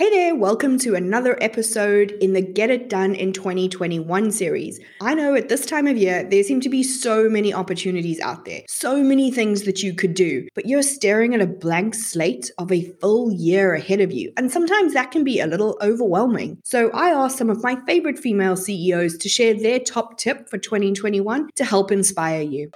[0.00, 4.80] Hey there, welcome to another episode in the Get It Done in 2021 series.
[5.02, 8.46] I know at this time of year, there seem to be so many opportunities out
[8.46, 12.50] there, so many things that you could do, but you're staring at a blank slate
[12.56, 14.32] of a full year ahead of you.
[14.38, 16.62] And sometimes that can be a little overwhelming.
[16.64, 20.56] So I asked some of my favorite female CEOs to share their top tip for
[20.56, 22.70] 2021 to help inspire you.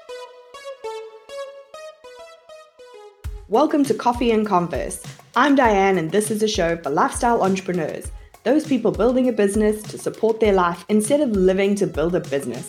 [3.50, 5.02] Welcome to Coffee and Converse.
[5.36, 8.10] I'm Diane, and this is a show for lifestyle entrepreneurs,
[8.42, 12.20] those people building a business to support their life instead of living to build a
[12.20, 12.66] business.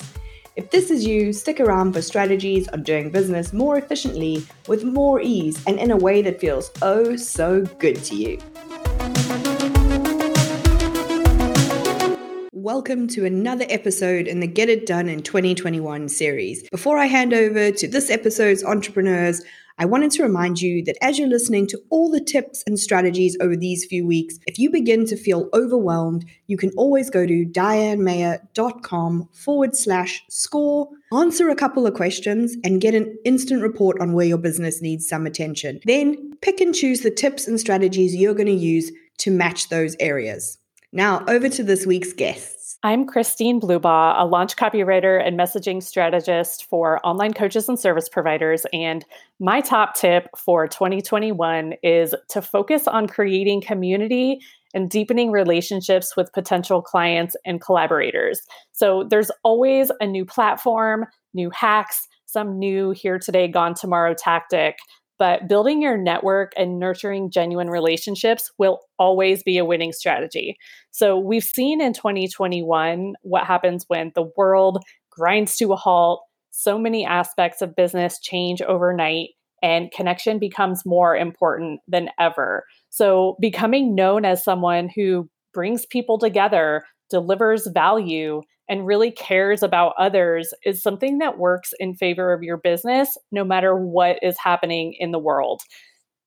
[0.57, 5.21] If this is you, stick around for strategies on doing business more efficiently, with more
[5.21, 8.37] ease, and in a way that feels oh so good to you.
[12.51, 16.67] Welcome to another episode in the Get It Done in 2021 series.
[16.69, 19.41] Before I hand over to this episode's entrepreneurs,
[19.77, 23.35] I wanted to remind you that as you're listening to all the tips and strategies
[23.41, 27.45] over these few weeks, if you begin to feel overwhelmed, you can always go to
[27.45, 34.13] dianemayor.com forward slash score, answer a couple of questions, and get an instant report on
[34.13, 35.81] where your business needs some attention.
[35.83, 39.97] Then pick and choose the tips and strategies you're going to use to match those
[39.99, 40.57] areas.
[40.93, 42.54] Now, over to this week's guest.
[42.85, 48.63] I'm Christine Blubaugh, a launch copywriter and messaging strategist for online coaches and service providers.
[48.73, 49.03] And
[49.39, 54.39] my top tip for 2021 is to focus on creating community
[54.75, 58.39] and deepening relationships with potential clients and collaborators.
[58.71, 64.77] So there's always a new platform, new hacks, some new here today, gone tomorrow tactic
[65.17, 70.57] but building your network and nurturing genuine relationships will always be a winning strategy.
[70.91, 76.21] So, we've seen in 2021 what happens when the world grinds to a halt.
[76.51, 79.29] So many aspects of business change overnight,
[79.61, 82.63] and connection becomes more important than ever.
[82.89, 89.93] So, becoming known as someone who brings people together, delivers value, and really cares about
[89.97, 94.95] others is something that works in favor of your business no matter what is happening
[94.99, 95.61] in the world.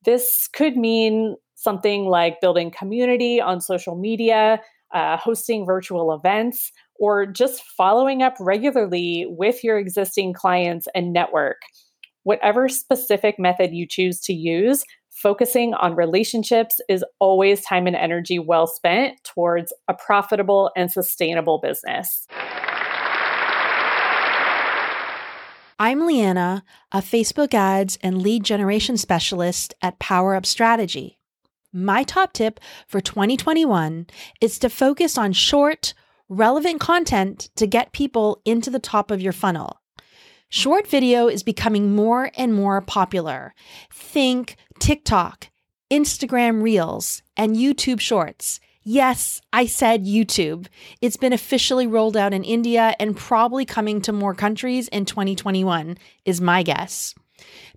[0.04, 4.60] This could mean something like building community on social media,
[4.94, 6.70] uh, hosting virtual events,
[7.00, 11.56] or just following up regularly with your existing clients and network.
[12.22, 18.38] Whatever specific method you choose to use, focusing on relationships is always time and energy
[18.38, 22.26] well spent towards a profitable and sustainable business.
[25.80, 31.20] I'm Leanna, a Facebook ads and lead generation specialist at Power Up Strategy.
[31.72, 32.58] My top tip
[32.88, 34.08] for 2021
[34.40, 35.94] is to focus on short,
[36.28, 39.80] relevant content to get people into the top of your funnel.
[40.48, 43.54] Short video is becoming more and more popular.
[43.92, 45.48] Think TikTok,
[45.92, 48.58] Instagram Reels, and YouTube Shorts.
[48.90, 50.66] Yes, I said YouTube.
[51.02, 55.98] It's been officially rolled out in India and probably coming to more countries in 2021,
[56.24, 57.14] is my guess.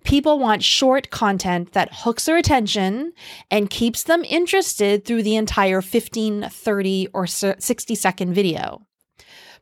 [0.04, 3.12] People want short content that hooks their attention
[3.50, 8.80] and keeps them interested through the entire 15, 30, or 60 second video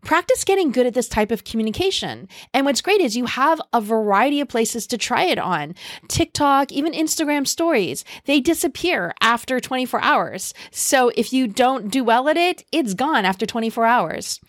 [0.02, 2.28] practice getting good at this type of communication.
[2.52, 5.74] And what's great is you have a variety of places to try it on
[6.08, 8.04] TikTok, even Instagram stories.
[8.24, 10.54] They disappear after 24 hours.
[10.70, 14.40] So if you don't do well at it, it's gone after 24 hours.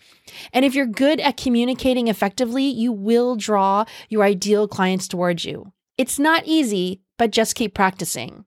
[0.52, 5.72] And if you're good at communicating effectively, you will draw your ideal clients towards you.
[5.98, 8.44] It's not easy, but just keep practicing.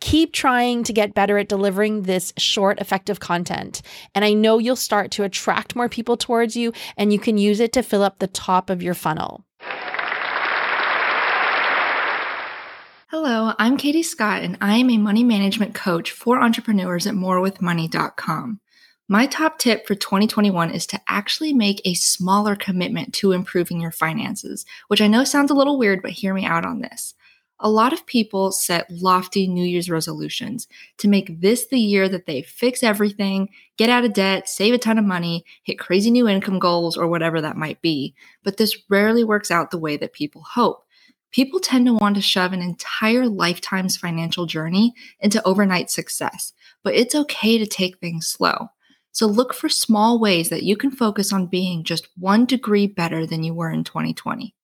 [0.00, 3.82] Keep trying to get better at delivering this short, effective content.
[4.14, 7.60] And I know you'll start to attract more people towards you, and you can use
[7.60, 9.44] it to fill up the top of your funnel.
[13.08, 18.60] Hello, I'm Katie Scott, and I am a money management coach for entrepreneurs at morewithmoney.com.
[19.08, 23.92] My top tip for 2021 is to actually make a smaller commitment to improving your
[23.92, 27.14] finances, which I know sounds a little weird, but hear me out on this.
[27.58, 30.68] A lot of people set lofty New Year's resolutions
[30.98, 33.48] to make this the year that they fix everything,
[33.78, 37.06] get out of debt, save a ton of money, hit crazy new income goals, or
[37.06, 38.14] whatever that might be.
[38.42, 40.84] But this rarely works out the way that people hope.
[41.30, 46.52] People tend to want to shove an entire lifetime's financial journey into overnight success,
[46.82, 48.68] but it's okay to take things slow.
[49.12, 53.26] So look for small ways that you can focus on being just one degree better
[53.26, 54.55] than you were in 2020.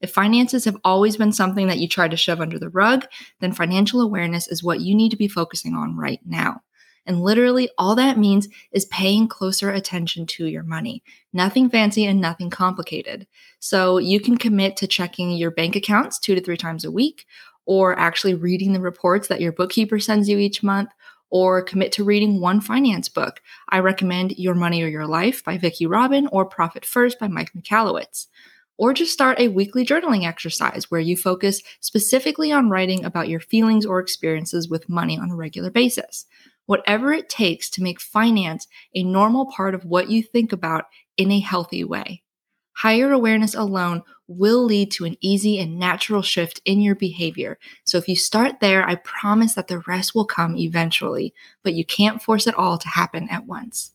[0.00, 3.06] If finances have always been something that you try to shove under the rug,
[3.40, 6.62] then financial awareness is what you need to be focusing on right now.
[7.06, 11.02] And literally, all that means is paying closer attention to your money.
[11.32, 13.26] Nothing fancy and nothing complicated.
[13.60, 17.24] So you can commit to checking your bank accounts two to three times a week,
[17.64, 20.90] or actually reading the reports that your bookkeeper sends you each month,
[21.30, 23.40] or commit to reading one finance book.
[23.68, 27.52] I recommend Your Money or Your Life by Vicki Robin or Profit First by Mike
[27.52, 28.26] Michalowicz.
[28.78, 33.40] Or just start a weekly journaling exercise where you focus specifically on writing about your
[33.40, 36.26] feelings or experiences with money on a regular basis.
[36.66, 40.84] Whatever it takes to make finance a normal part of what you think about
[41.16, 42.22] in a healthy way.
[42.76, 47.58] Higher awareness alone will lead to an easy and natural shift in your behavior.
[47.84, 51.32] So if you start there, I promise that the rest will come eventually,
[51.62, 53.94] but you can't force it all to happen at once.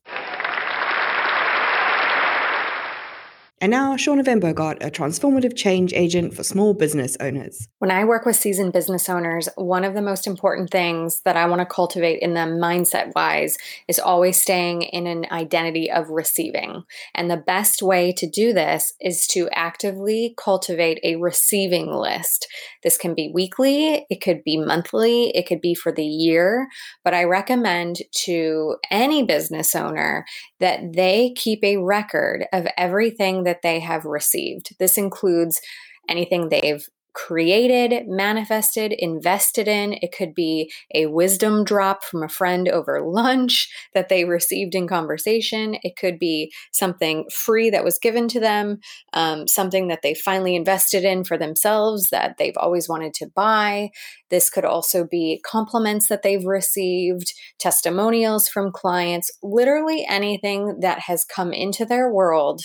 [3.61, 7.67] And now, Shauna Van Bogart, a transformative change agent for small business owners.
[7.77, 11.45] When I work with seasoned business owners, one of the most important things that I
[11.45, 16.81] want to cultivate in them mindset wise is always staying in an identity of receiving.
[17.13, 22.47] And the best way to do this is to actively cultivate a receiving list.
[22.81, 26.67] This can be weekly, it could be monthly, it could be for the year,
[27.03, 30.25] but I recommend to any business owner
[30.59, 34.77] that they keep a record of everything that that they have received.
[34.79, 35.59] This includes
[36.07, 39.97] anything they've created, manifested, invested in.
[40.01, 44.87] It could be a wisdom drop from a friend over lunch that they received in
[44.87, 45.75] conversation.
[45.83, 48.79] It could be something free that was given to them,
[49.11, 53.89] um, something that they finally invested in for themselves that they've always wanted to buy.
[54.29, 61.25] This could also be compliments that they've received, testimonials from clients, literally anything that has
[61.25, 62.61] come into their world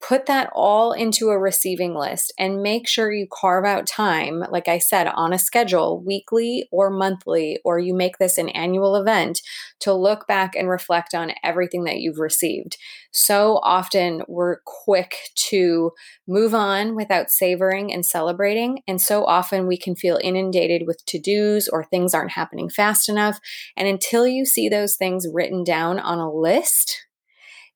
[0.00, 4.68] put that all into a receiving list and make sure you carve out time, like
[4.68, 9.40] I said, on a schedule, weekly or monthly, or you make this an annual event
[9.80, 12.76] to look back and reflect on everything that you've received.
[13.12, 15.16] So often we're quick
[15.48, 15.92] to
[16.28, 18.82] move on without savoring and celebrating.
[18.86, 23.08] And so often we can feel inundated with to dos or things aren't happening fast
[23.08, 23.38] enough.
[23.76, 27.05] And until you see those things written down on a list,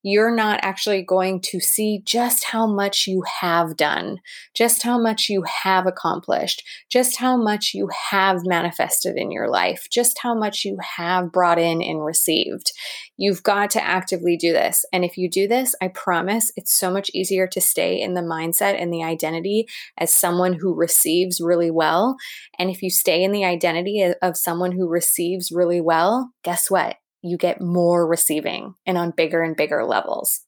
[0.02, 4.18] you're not actually going to see just how much you have done,
[4.54, 9.86] just how much you have accomplished, just how much you have manifested in your life,
[9.92, 12.72] just how much you have brought in and received.
[13.16, 14.84] You've got to actively do this.
[14.92, 18.22] And if you do this, I promise it's so much easier to stay in the
[18.22, 19.66] mindset and the identity
[19.98, 22.16] as someone who receives really well.
[22.58, 26.96] And if you stay in the identity of someone who receives really well, guess what?
[27.22, 30.40] You get more receiving and on bigger and bigger levels.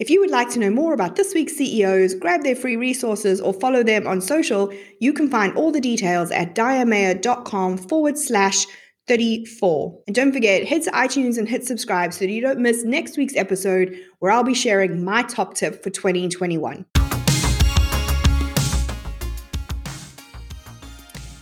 [0.00, 3.38] If you would like to know more about this week's CEOs, grab their free resources,
[3.38, 8.66] or follow them on social, you can find all the details at dianemayor.com forward slash
[9.08, 10.02] 34.
[10.06, 13.18] And don't forget, head to iTunes and hit subscribe so that you don't miss next
[13.18, 16.86] week's episode where I'll be sharing my top tip for 2021.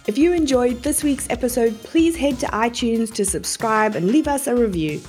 [0.08, 4.46] If you enjoyed this week's episode, please head to iTunes to subscribe and leave us
[4.46, 5.02] a review.